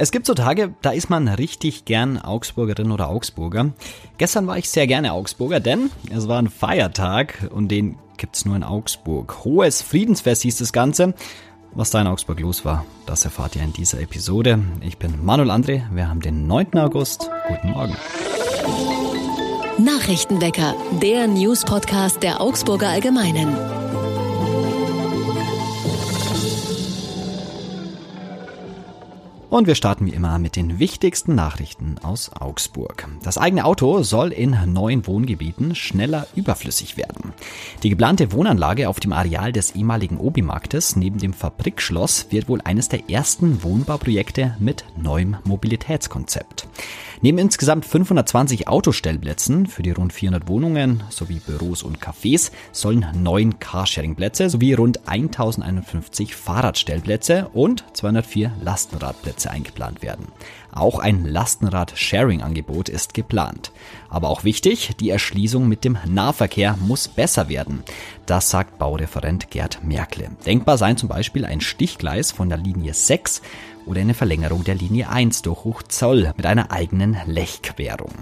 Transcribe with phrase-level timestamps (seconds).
[0.00, 3.72] Es gibt so Tage, da ist man richtig gern Augsburgerin oder Augsburger.
[4.16, 8.54] Gestern war ich sehr gerne Augsburger, denn es war ein Feiertag und den gibt's nur
[8.54, 9.44] in Augsburg.
[9.44, 11.14] Hohes Friedensfest hieß das Ganze.
[11.72, 14.60] Was da in Augsburg los war, das erfahrt ihr in dieser Episode.
[14.82, 16.74] Ich bin Manuel André, wir haben den 9.
[16.78, 17.28] August.
[17.48, 17.96] Guten Morgen.
[19.78, 23.77] Nachrichtenwecker, der News-Podcast der Augsburger Allgemeinen.
[29.50, 33.08] Und wir starten wie immer mit den wichtigsten Nachrichten aus Augsburg.
[33.22, 37.32] Das eigene Auto soll in neuen Wohngebieten schneller überflüssig werden.
[37.82, 42.90] Die geplante Wohnanlage auf dem Areal des ehemaligen Obi-Marktes neben dem Fabrikschloss wird wohl eines
[42.90, 46.68] der ersten Wohnbauprojekte mit neuem Mobilitätskonzept.
[47.22, 53.58] Neben insgesamt 520 Autostellplätzen für die rund 400 Wohnungen sowie Büros und Cafés sollen neun
[53.58, 60.26] Carsharing-Plätze sowie rund 1051 Fahrradstellplätze und 204 Lastenradplätze eingeplant werden.
[60.72, 63.72] Auch ein Lastenrad-Sharing-Angebot ist geplant.
[64.08, 67.82] Aber auch wichtig, die Erschließung mit dem Nahverkehr muss besser werden.
[68.26, 70.30] Das sagt Baureferent Gerd Merkle.
[70.44, 73.42] Denkbar seien zum Beispiel ein Stichgleis von der Linie 6
[73.88, 78.12] oder eine Verlängerung der Linie 1 durch Hochzoll mit einer eigenen Lechquerung.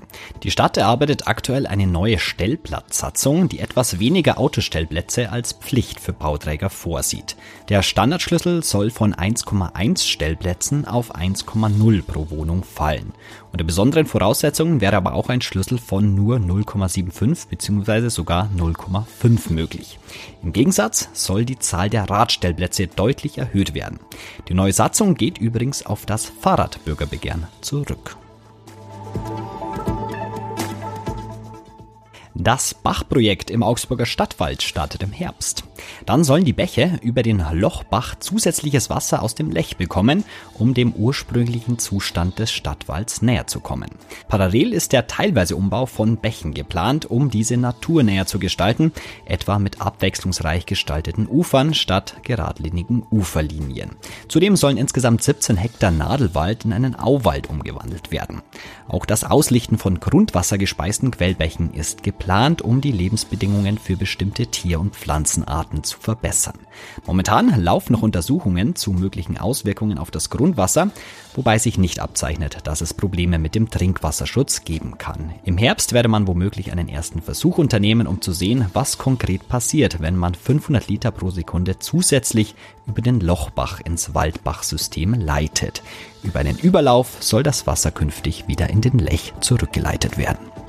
[0.42, 6.70] Die Stadt erarbeitet aktuell eine neue Stellplatzsatzung, die etwas weniger Autostellplätze als Pflicht für Bauträger
[6.70, 7.36] vorsieht.
[7.68, 13.12] Der Standardschlüssel soll von 1,1 Stellplätzen auf 1,0 pro Wohnung fallen.
[13.52, 18.08] Unter besonderen Voraussetzungen wäre aber auch ein Schlüssel von nur 0,75 bzw.
[18.08, 19.98] sogar 0,5 möglich.
[20.42, 23.98] Im Gegensatz soll die Zahl der Radstellplätze deutlich erhöht werden.
[24.48, 28.18] Die neue Satzung geht übrigens auf das Fahrradbürgerbegehren zurück.
[32.34, 35.64] Das Bachprojekt im Augsburger Stadtwald startet im Herbst.
[36.04, 40.24] Dann sollen die Bäche über den Lochbach zusätzliches Wasser aus dem Lech bekommen,
[40.54, 43.90] um dem ursprünglichen Zustand des Stadtwalds näher zu kommen.
[44.28, 48.92] Parallel ist der teilweise Umbau von Bächen geplant, um diese naturnäher zu gestalten,
[49.24, 53.92] etwa mit abwechslungsreich gestalteten Ufern statt geradlinigen Uferlinien.
[54.28, 58.42] Zudem sollen insgesamt 17 Hektar Nadelwald in einen Auwald umgewandelt werden.
[58.88, 64.80] Auch das Auslichten von grundwassergespeisten Quellbächen ist geplant geplant, um die Lebensbedingungen für bestimmte Tier-
[64.80, 66.58] und Pflanzenarten zu verbessern.
[67.06, 70.90] Momentan laufen noch Untersuchungen zu möglichen Auswirkungen auf das Grundwasser,
[71.34, 75.32] wobei sich nicht abzeichnet, dass es Probleme mit dem Trinkwasserschutz geben kann.
[75.44, 80.00] Im Herbst werde man womöglich einen ersten Versuch unternehmen, um zu sehen, was konkret passiert,
[80.00, 82.54] wenn man 500 Liter pro Sekunde zusätzlich
[82.86, 85.82] über den Lochbach ins Waldbachsystem leitet.
[86.22, 90.65] Über einen Überlauf soll das Wasser künftig wieder in den Lech zurückgeleitet werden.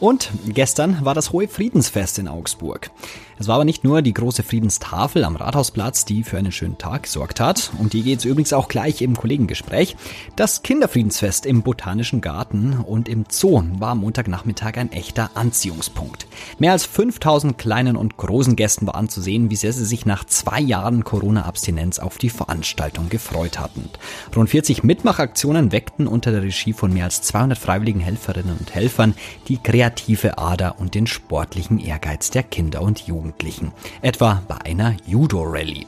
[0.00, 2.90] Und gestern war das Hohe Friedensfest in Augsburg.
[3.38, 7.02] Es war aber nicht nur die große Friedenstafel am Rathausplatz, die für einen schönen Tag
[7.02, 7.70] gesorgt hat.
[7.78, 9.94] Um die geht es übrigens auch gleich im Kollegengespräch.
[10.36, 16.26] Das Kinderfriedensfest im Botanischen Garten und im Zoo war am Montagnachmittag ein echter Anziehungspunkt.
[16.58, 20.60] Mehr als 5000 kleinen und großen Gästen war anzusehen, wie sehr sie sich nach zwei
[20.60, 23.90] Jahren Corona-Abstinenz auf die Veranstaltung gefreut hatten.
[24.34, 29.14] Rund 40 Mitmachaktionen weckten unter der Regie von mehr als 200 freiwilligen Helferinnen und Helfern
[29.48, 33.25] die kreative Ader und den sportlichen Ehrgeiz der Kinder und Jugendlichen.
[33.26, 33.72] Jugendlichen,
[34.02, 35.86] etwa bei einer Judo-Rallye.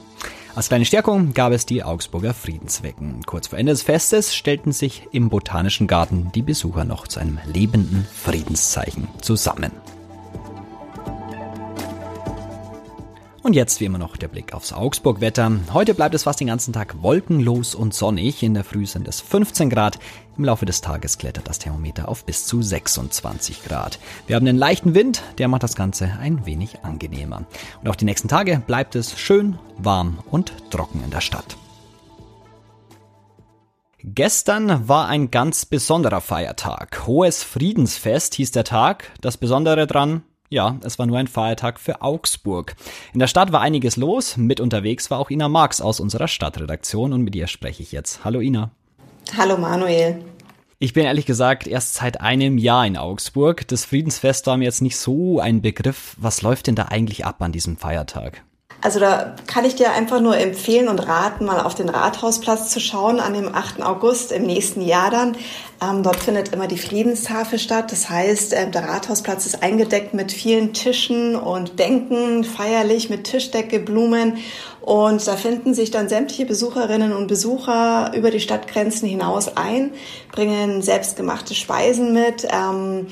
[0.54, 3.22] Als kleine Stärkung gab es die Augsburger Friedenswecken.
[3.26, 7.38] Kurz vor Ende des Festes stellten sich im Botanischen Garten die Besucher noch zu einem
[7.46, 9.70] lebenden Friedenszeichen zusammen.
[13.48, 15.50] Und jetzt wie immer noch der Blick aufs Augsburg-Wetter.
[15.72, 18.42] Heute bleibt es fast den ganzen Tag wolkenlos und sonnig.
[18.42, 19.98] In der Früh sind es 15 Grad.
[20.36, 24.00] Im Laufe des Tages klettert das Thermometer auf bis zu 26 Grad.
[24.26, 27.46] Wir haben einen leichten Wind, der macht das Ganze ein wenig angenehmer.
[27.80, 31.56] Und auch die nächsten Tage bleibt es schön, warm und trocken in der Stadt.
[34.04, 37.06] Gestern war ein ganz besonderer Feiertag.
[37.06, 39.10] Hohes Friedensfest hieß der Tag.
[39.22, 42.74] Das Besondere dran, ja, es war nur ein Feiertag für Augsburg.
[43.12, 44.36] In der Stadt war einiges los.
[44.36, 48.24] Mit unterwegs war auch Ina Marx aus unserer Stadtredaktion und mit ihr spreche ich jetzt.
[48.24, 48.70] Hallo Ina.
[49.36, 50.24] Hallo Manuel.
[50.78, 53.66] Ich bin ehrlich gesagt erst seit einem Jahr in Augsburg.
[53.66, 56.14] Das Friedensfest war mir jetzt nicht so ein Begriff.
[56.18, 58.44] Was läuft denn da eigentlich ab an diesem Feiertag?
[58.80, 62.78] Also da kann ich dir einfach nur empfehlen und raten, mal auf den Rathausplatz zu
[62.78, 63.82] schauen an dem 8.
[63.82, 65.36] August im nächsten Jahr dann.
[65.82, 67.90] Ähm, dort findet immer die Friedenstafel statt.
[67.90, 73.80] Das heißt, äh, der Rathausplatz ist eingedeckt mit vielen Tischen und Bänken, feierlich mit Tischdecke,
[73.80, 74.38] Blumen.
[74.80, 79.90] Und da finden sich dann sämtliche Besucherinnen und Besucher über die Stadtgrenzen hinaus ein,
[80.30, 82.46] bringen selbstgemachte Speisen mit.
[82.50, 83.08] Ähm,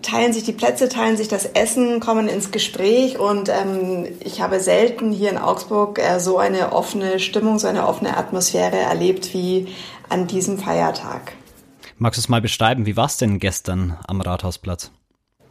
[0.00, 4.60] teilen sich die Plätze, teilen sich das Essen, kommen ins Gespräch und ähm, ich habe
[4.60, 9.68] selten hier in Augsburg äh, so eine offene Stimmung, so eine offene Atmosphäre erlebt wie
[10.08, 11.32] an diesem Feiertag.
[11.98, 12.86] Magst du es mal beschreiben?
[12.86, 14.90] Wie war es denn gestern am Rathausplatz?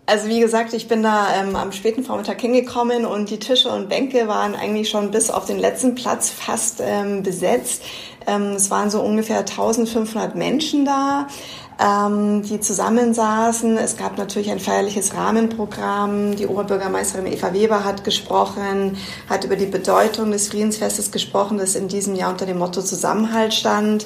[0.06, 3.88] Also wie gesagt, ich bin da ähm, am späten Vormittag hingekommen und die Tische und
[3.88, 7.84] Bänke waren eigentlich schon bis auf den letzten Platz fast ähm, besetzt.
[8.28, 11.28] Ähm, es waren so ungefähr 1500 Menschen da
[11.82, 13.78] ähm, die zusammensaßen.
[13.78, 16.36] Es gab natürlich ein feierliches Rahmenprogramm.
[16.36, 18.98] Die Oberbürgermeisterin Eva Weber hat gesprochen,
[19.28, 23.54] hat über die Bedeutung des Friedensfestes gesprochen, das in diesem Jahr unter dem Motto Zusammenhalt
[23.54, 24.06] stand.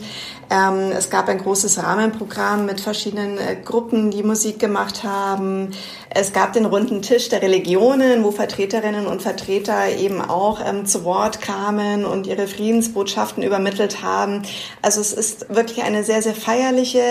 [0.50, 5.71] Ähm, es gab ein großes Rahmenprogramm mit verschiedenen äh, Gruppen, die Musik gemacht haben.
[6.10, 11.04] Es gab den runden Tisch der Religionen, wo Vertreterinnen und Vertreter eben auch ähm, zu
[11.04, 14.44] Wort kamen und ihre Friedensbotschaften übermittelt haben.
[14.83, 17.01] Also es ist wirklich eine sehr, sehr feierliche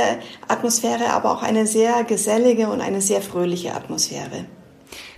[0.54, 4.46] Atmosphäre, aber auch eine sehr gesellige und eine sehr fröhliche Atmosphäre.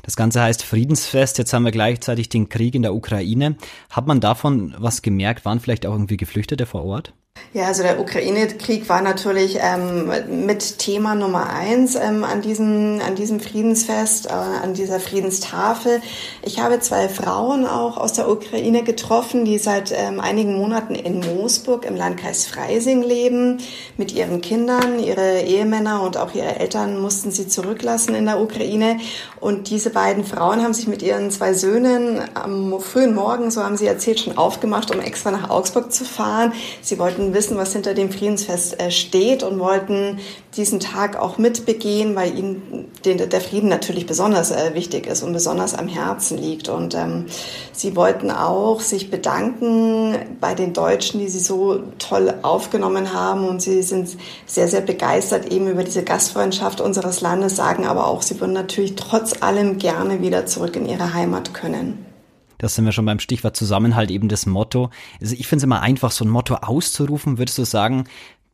[0.03, 1.39] Das Ganze heißt Friedensfest.
[1.39, 3.57] Jetzt haben wir gleichzeitig den Krieg in der Ukraine.
[3.91, 5.45] Hat man davon was gemerkt?
[5.45, 7.13] Waren vielleicht auch irgendwie Geflüchtete vor Ort?
[7.57, 10.11] Ja, also der Ukraine-Krieg war natürlich ähm,
[10.45, 16.03] mit Thema Nummer eins ähm, an, diesem, an diesem Friedensfest, äh, an dieser Friedenstafel.
[16.43, 21.21] Ich habe zwei Frauen auch aus der Ukraine getroffen, die seit ähm, einigen Monaten in
[21.21, 23.59] Moosburg im Landkreis Freising leben,
[23.97, 24.99] mit ihren Kindern.
[24.99, 28.99] Ihre Ehemänner und auch ihre Eltern mussten sie zurücklassen in der Ukraine.
[29.41, 33.79] Und diese beiden Frauen haben sich mit ihren zwei Söhnen am frühen Morgen, so haben
[33.79, 36.53] sie erzählt, schon aufgemacht, um extra nach Augsburg zu fahren.
[36.83, 40.19] Sie wollten wollten wissen, was hinter dem Friedensfest äh, steht und wollten
[40.57, 45.75] diesen Tag auch mitbegehen, weil ihnen der Frieden natürlich besonders äh, wichtig ist und besonders
[45.75, 46.69] am Herzen liegt.
[46.69, 47.27] Und ähm,
[47.73, 53.49] sie wollten auch sich bedanken bei den Deutschen, die sie so toll aufgenommen haben.
[53.49, 58.23] Und sie sind sehr, sehr begeistert eben über diese Gastfreundschaft unseres Landes, sagen aber auch,
[58.23, 62.16] sie würden natürlich trotz allem gerne wieder zurück in ihre Heimat können.
[62.59, 64.91] Das sind wir schon beim Stichwort Zusammenhalt, eben das Motto.
[65.21, 67.39] Also ich finde es immer einfach, so ein Motto auszurufen.
[67.39, 68.05] Würdest du sagen,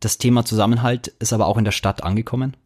[0.00, 2.56] das Thema Zusammenhalt ist aber auch in der Stadt angekommen?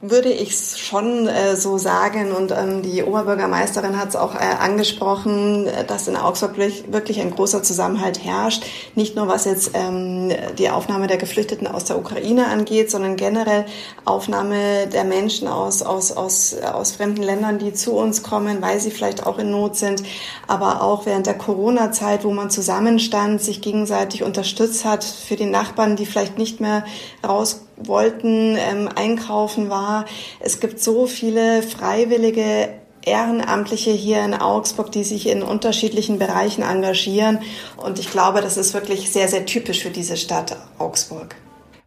[0.00, 5.68] Würde ich schon äh, so sagen und ähm, die Oberbürgermeisterin hat es auch äh, angesprochen,
[5.86, 8.64] dass in Augsburg wirklich, ein großer Zusammenhalt herrscht.
[8.94, 13.66] Nicht nur was jetzt ähm, die Aufnahme der Geflüchteten aus der Ukraine angeht, sondern generell
[14.04, 18.90] Aufnahme der Menschen aus, aus, aus, aus fremden Ländern, die zu uns kommen, weil sie
[18.90, 20.02] vielleicht auch in Not sind.
[20.46, 25.96] Aber auch während der Corona-Zeit, wo man zusammenstand, sich gegenseitig unterstützt hat für die Nachbarn,
[25.96, 26.84] die vielleicht nicht mehr
[27.26, 30.04] raus wollten, ähm, einkaufen war.
[30.40, 32.68] Es gibt so viele freiwillige
[33.02, 37.40] Ehrenamtliche hier in Augsburg, die sich in unterschiedlichen Bereichen engagieren.
[37.76, 41.36] Und ich glaube, das ist wirklich sehr, sehr typisch für diese Stadt Augsburg.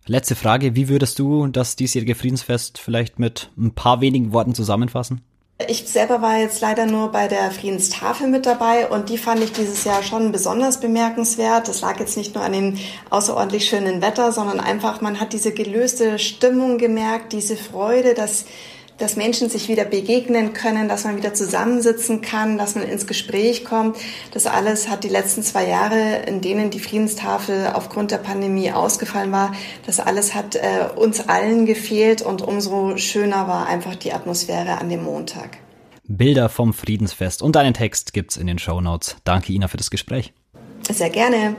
[0.07, 5.21] Letzte Frage, wie würdest du das diesjährige Friedensfest vielleicht mit ein paar wenigen Worten zusammenfassen?
[5.68, 9.52] Ich selber war jetzt leider nur bei der Friedenstafel mit dabei und die fand ich
[9.52, 11.68] dieses Jahr schon besonders bemerkenswert.
[11.68, 12.78] Das lag jetzt nicht nur an dem
[13.10, 18.46] außerordentlich schönen Wetter, sondern einfach, man hat diese gelöste Stimmung gemerkt, diese Freude, dass
[19.01, 23.65] dass Menschen sich wieder begegnen können, dass man wieder zusammensitzen kann, dass man ins Gespräch
[23.65, 23.98] kommt.
[24.31, 29.31] Das alles hat die letzten zwei Jahre, in denen die Friedenstafel aufgrund der Pandemie ausgefallen
[29.31, 29.53] war,
[29.86, 34.89] das alles hat äh, uns allen gefehlt und umso schöner war einfach die Atmosphäre an
[34.89, 35.57] dem Montag.
[36.03, 39.18] Bilder vom Friedensfest und einen Text gibt's in den Show Notes.
[39.24, 40.33] Danke Ina für das Gespräch.
[40.89, 41.56] Sehr gerne.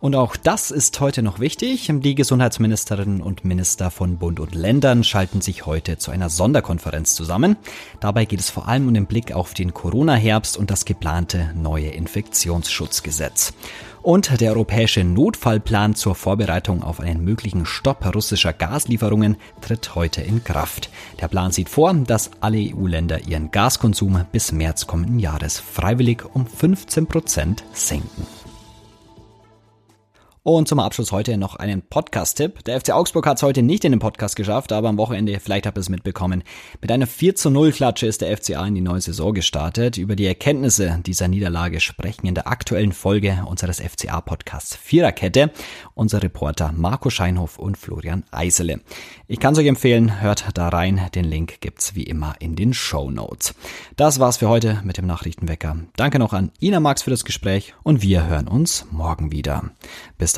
[0.00, 1.90] Und auch das ist heute noch wichtig.
[1.92, 7.56] Die Gesundheitsministerinnen und Minister von Bund und Ländern schalten sich heute zu einer Sonderkonferenz zusammen.
[7.98, 11.88] Dabei geht es vor allem um den Blick auf den Corona-Herbst und das geplante neue
[11.88, 13.54] Infektionsschutzgesetz.
[14.00, 20.44] Und der europäische Notfallplan zur Vorbereitung auf einen möglichen Stopp russischer Gaslieferungen tritt heute in
[20.44, 20.90] Kraft.
[21.20, 26.46] Der Plan sieht vor, dass alle EU-Länder ihren Gaskonsum bis März kommenden Jahres freiwillig um
[26.46, 28.37] 15 Prozent senken.
[30.48, 32.64] Und zum Abschluss heute noch einen Podcast-Tipp.
[32.64, 35.66] Der FC Augsburg hat es heute nicht in den Podcast geschafft, aber am Wochenende, vielleicht
[35.66, 36.42] habt ihr es mitbekommen,
[36.80, 39.98] mit einer 4 zu 0 Klatsche ist der FCA in die neue Saison gestartet.
[39.98, 45.50] Über die Erkenntnisse dieser Niederlage sprechen in der aktuellen Folge unseres FCA-Podcasts Viererkette
[45.92, 48.80] unser Reporter Marco Scheinhoff und Florian Eisele.
[49.26, 51.10] Ich kann es euch empfehlen, hört da rein.
[51.14, 53.54] Den Link gibt's wie immer in den Show Notes.
[53.96, 55.76] Das war's für heute mit dem Nachrichtenwecker.
[55.96, 59.72] Danke noch an Ina Marx für das Gespräch und wir hören uns morgen wieder.
[60.16, 60.37] Bis